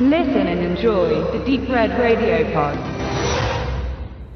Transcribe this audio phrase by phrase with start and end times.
[0.00, 2.76] Listen and enjoy the Deep Red Radio Pod.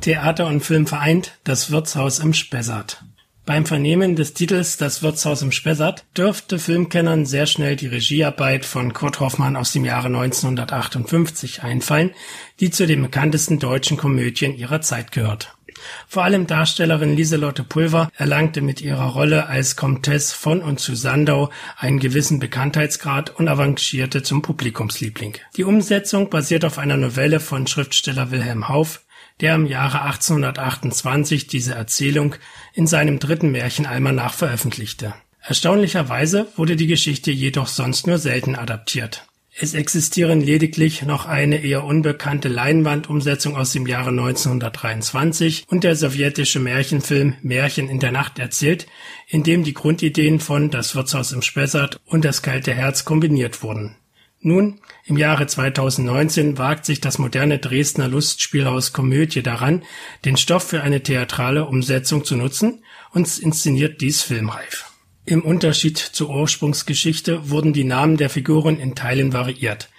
[0.00, 3.03] Theater und Film vereint, das Wirtshaus im Spessart.
[3.44, 8.92] Beim Vernehmen des Titels Das Wirtshaus im Spessart dürfte Filmkennern sehr schnell die Regiearbeit von
[8.92, 12.12] Kurt Hoffmann aus dem Jahre 1958 einfallen,
[12.61, 15.58] die zu den bekanntesten deutschen Komödien ihrer Zeit gehört.
[16.06, 21.51] Vor allem Darstellerin Lieselotte Pulver erlangte mit ihrer Rolle als Comtesse von und zu Sandau
[21.77, 25.37] einen gewissen Bekanntheitsgrad und avancierte zum Publikumsliebling.
[25.57, 29.02] Die Umsetzung basiert auf einer Novelle von Schriftsteller Wilhelm Hauff,
[29.41, 32.35] der im Jahre 1828 diese Erzählung
[32.74, 35.15] in seinem dritten Märchenalmanach veröffentlichte.
[35.41, 39.27] Erstaunlicherweise wurde die Geschichte jedoch sonst nur selten adaptiert.
[39.61, 46.61] Es existieren lediglich noch eine eher unbekannte Leinwandumsetzung aus dem Jahre 1923 und der sowjetische
[46.61, 48.87] Märchenfilm Märchen in der Nacht erzählt,
[49.27, 53.97] in dem die Grundideen von Das Wirtshaus im Spessart und Das kalte Herz kombiniert wurden.
[54.41, 59.82] Nun, im Jahre 2019 wagt sich das moderne Dresdner Lustspielhaus Komödie daran,
[60.25, 64.88] den Stoff für eine theatrale Umsetzung zu nutzen und inszeniert dies filmreif.
[65.28, 69.90] Im Unterschied zur Ursprungsgeschichte wurden die Namen der Figuren in Teilen variiert.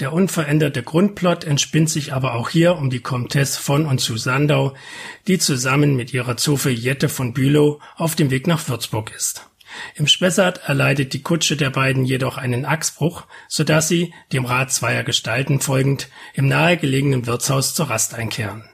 [0.00, 4.74] Der unveränderte Grundplot entspinnt sich aber auch hier um die Comtesse von und zu Sandau,
[5.26, 9.46] die zusammen mit ihrer Zofe Jette von Bülow auf dem Weg nach Würzburg ist.
[9.94, 14.72] Im Spessart erleidet die Kutsche der beiden jedoch einen Achsbruch, so dass sie, dem Rat
[14.72, 18.64] zweier Gestalten folgend, im nahegelegenen Wirtshaus zur Rast einkehren.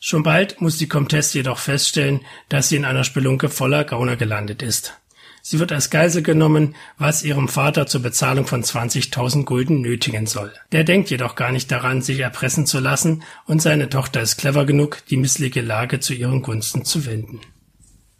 [0.00, 4.60] Schon bald muss die Comtesse jedoch feststellen, dass sie in einer Spelunke voller Gauner gelandet
[4.60, 5.00] ist.
[5.42, 10.52] Sie wird als Geisel genommen, was ihrem Vater zur Bezahlung von 20.000 Gulden nötigen soll.
[10.72, 14.66] Der denkt jedoch gar nicht daran, sich erpressen zu lassen, und seine Tochter ist clever
[14.66, 17.40] genug, die missliche Lage zu ihren Gunsten zu wenden.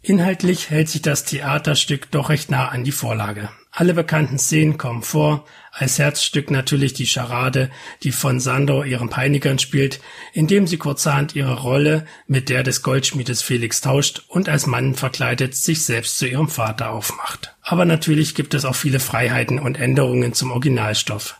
[0.01, 3.49] Inhaltlich hält sich das Theaterstück doch recht nah an die Vorlage.
[3.73, 7.71] Alle bekannten Szenen kommen vor, als Herzstück natürlich die Charade,
[8.03, 10.01] die von Sandor ihren Peinigern spielt,
[10.33, 15.55] indem sie kurzerhand ihre Rolle mit der des Goldschmiedes Felix tauscht und als Mann verkleidet
[15.55, 17.55] sich selbst zu ihrem Vater aufmacht.
[17.61, 21.37] Aber natürlich gibt es auch viele Freiheiten und Änderungen zum Originalstoff.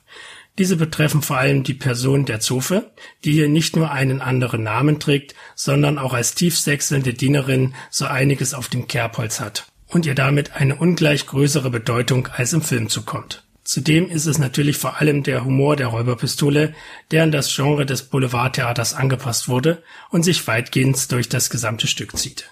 [0.57, 2.91] Diese betreffen vor allem die Person der Zofe,
[3.25, 8.53] die hier nicht nur einen anderen Namen trägt, sondern auch als tiefsechselnde Dienerin so einiges
[8.53, 13.43] auf dem Kerbholz hat und ihr damit eine ungleich größere Bedeutung als im Film zukommt.
[13.63, 16.73] Zudem ist es natürlich vor allem der Humor der Räuberpistole,
[17.11, 22.17] der an das Genre des Boulevardtheaters angepasst wurde und sich weitgehend durch das gesamte Stück
[22.17, 22.49] zieht.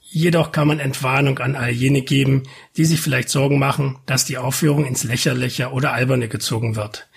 [0.00, 2.44] Jedoch kann man Entwarnung an all jene geben,
[2.76, 7.08] die sich vielleicht Sorgen machen, dass die Aufführung ins Lächerliche oder Alberne gezogen wird.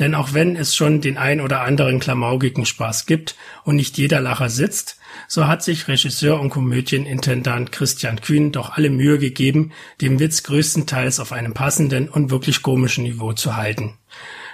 [0.00, 4.20] Denn auch wenn es schon den ein oder anderen klamaukigen Spaß gibt und nicht jeder
[4.20, 10.18] Lacher sitzt, so hat sich Regisseur und Komödienintendant Christian Kühn doch alle Mühe gegeben, den
[10.18, 13.94] Witz größtenteils auf einem passenden und wirklich komischen Niveau zu halten.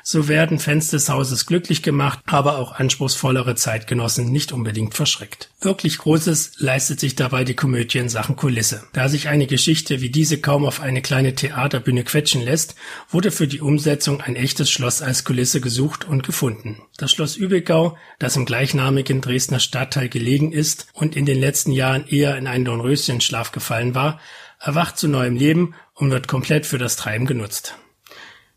[0.03, 5.51] So werden Fans des Hauses glücklich gemacht, aber auch anspruchsvollere Zeitgenossen nicht unbedingt verschreckt.
[5.61, 8.85] Wirklich Großes leistet sich dabei die Komödie in Sachen Kulisse.
[8.93, 12.75] Da sich eine Geschichte wie diese kaum auf eine kleine Theaterbühne quetschen lässt,
[13.09, 16.83] wurde für die Umsetzung ein echtes Schloss als Kulisse gesucht und gefunden.
[16.97, 22.07] Das Schloss Übelgau, das im gleichnamigen Dresdner Stadtteil gelegen ist und in den letzten Jahren
[22.07, 24.21] eher in einen Dornröschenschlaf gefallen war,
[24.59, 27.77] erwacht zu neuem Leben und wird komplett für das Treiben genutzt.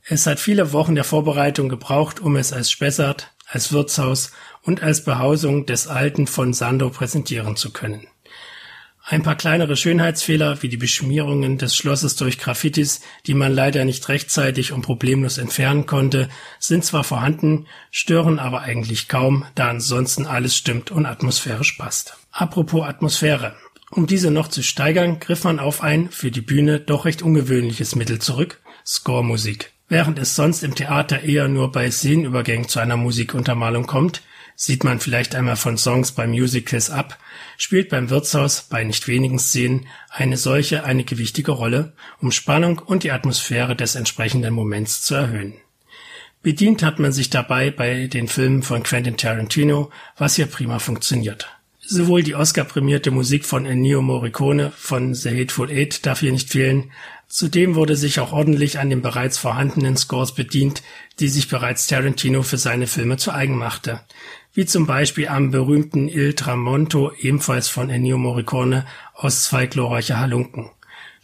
[0.06, 4.31] Es hat viele Wochen der Vorbereitung gebraucht, um es als Spessart, als Wirtshaus
[4.62, 8.08] und als Behausung des Alten von Sandow präsentieren zu können.
[9.06, 14.08] Ein paar kleinere Schönheitsfehler wie die Beschmierungen des Schlosses durch Graffitis, die man leider nicht
[14.08, 20.56] rechtzeitig und problemlos entfernen konnte, sind zwar vorhanden, stören aber eigentlich kaum, da ansonsten alles
[20.56, 22.18] stimmt und atmosphärisch passt.
[22.31, 23.56] Apropos Atmosphäre.
[23.92, 27.96] Um diese noch zu steigern, griff man auf ein für die Bühne doch recht ungewöhnliches
[27.96, 29.72] Mittel zurück, Score-Musik.
[29.94, 34.24] Während es sonst im Theater eher nur bei Szenenübergängen zu einer Musikuntermalung kommt,
[34.56, 37.20] sieht man vielleicht einmal von Songs bei Musicals ab,
[37.59, 43.04] spielt beim Wirtshaus bei nicht wenigen Szenen eine solche eine gewichtige Rolle, um Spannung und
[43.04, 45.54] die Atmosphäre des entsprechenden Moments zu erhöhen.
[46.42, 51.48] Bedient hat man sich dabei bei den Filmen von Quentin Tarantino, was hier prima funktioniert.
[51.86, 56.92] Sowohl die Oscar-prämierte Musik von Ennio Morricone von The Hateful Eight darf hier nicht fehlen,
[57.33, 60.83] Zudem wurde sich auch ordentlich an den bereits vorhandenen Scores bedient,
[61.19, 64.01] die sich bereits Tarantino für seine Filme zu eigen machte,
[64.53, 68.85] wie zum Beispiel am berühmten Il Tramonto, ebenfalls von Ennio Morricone,
[69.15, 70.69] aus Zwei glorreiche Halunken.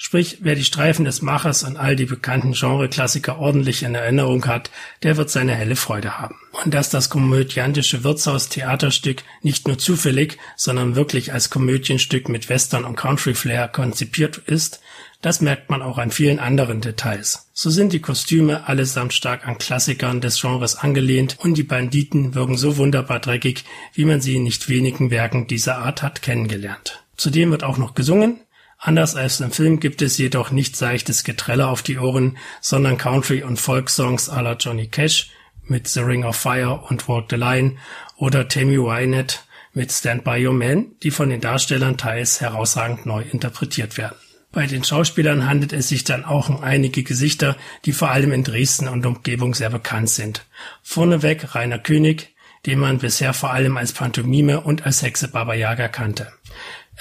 [0.01, 4.71] Sprich, wer die Streifen des Machers und all die bekannten Genreklassiker ordentlich in Erinnerung hat,
[5.03, 6.35] der wird seine helle Freude haben.
[6.63, 12.95] Und dass das komödiantische Wirtshaus-Theaterstück nicht nur zufällig, sondern wirklich als Komödienstück mit Western und
[12.95, 14.79] Country Flair konzipiert ist,
[15.21, 17.49] Das merkt man auch an vielen anderen Details.
[17.51, 22.55] So sind die Kostüme allesamt stark an Klassikern des Genres angelehnt und die Banditen wirken
[22.55, 27.03] so wunderbar dreckig, wie man sie in nicht wenigen Werken dieser Art hat kennengelernt.
[27.17, 28.39] Zudem wird auch noch gesungen.
[28.81, 33.43] Anders als im Film gibt es jedoch nicht seichtes Getrelle auf die Ohren, sondern Country-
[33.43, 35.31] und Folksongs à la Johnny Cash
[35.65, 37.75] mit The Ring of Fire und Walk the Line
[38.15, 39.39] oder Tammy Wynette
[39.73, 44.15] mit Stand By Your Man, die von den Darstellern teils herausragend neu interpretiert werden.
[44.53, 48.45] Bei den Schauspielern handelt es sich dann auch um einige Gesichter, die vor allem in
[48.45, 50.45] Dresden und Umgebung sehr bekannt sind.
[50.83, 52.33] Vorneweg Rainer König,
[52.65, 56.31] den man bisher vor allem als Pantomime und als Hexe Baba Yaga kannte.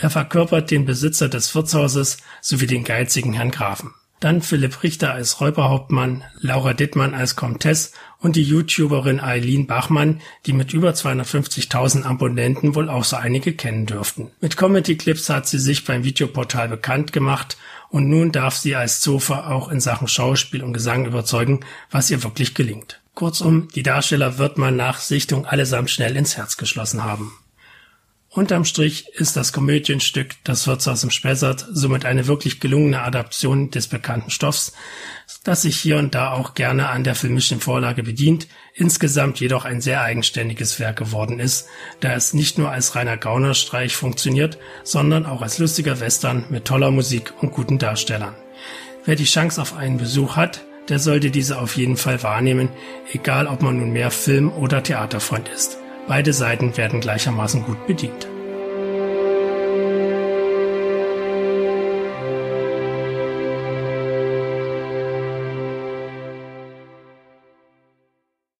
[0.01, 3.95] Er verkörpert den Besitzer des Wirtshauses sowie den geizigen Herrn Grafen.
[4.21, 10.53] Dann Philipp Richter als Räuberhauptmann, Laura Dittmann als Comtesse und die YouTuberin Eileen Bachmann, die
[10.53, 14.33] mit über 250.000 Abonnenten wohl auch so einige kennen dürften.
[14.41, 17.57] Mit Comedy-Clips hat sie sich beim Videoportal bekannt gemacht
[17.91, 21.61] und nun darf sie als Zofa auch in Sachen Schauspiel und Gesang überzeugen,
[21.93, 23.01] was ihr wirklich gelingt.
[23.15, 27.33] Kurzum, die Darsteller wird man nach Sichtung allesamt schnell ins Herz geschlossen haben.
[28.39, 33.89] Unterm Strich ist das Komödienstück Das Wirtshaus im Spessart somit eine wirklich gelungene Adaption des
[33.89, 34.75] bekannten Stoffs,
[35.43, 39.81] das sich hier und da auch gerne an der filmischen Vorlage bedient, insgesamt jedoch ein
[39.81, 41.67] sehr eigenständiges Werk geworden ist,
[41.99, 46.93] da es nicht nur als reiner Gaunerstreich funktioniert, sondern auch als lustiger Western mit toller
[46.93, 48.37] Musik und guten Darstellern.
[49.05, 52.69] Wer die Chance auf einen Besuch hat, der sollte diese auf jeden Fall wahrnehmen,
[53.13, 55.79] egal ob man nun mehr Film- oder Theaterfreund ist.
[56.09, 58.27] Beide Seiten werden gleichermaßen gut bedient.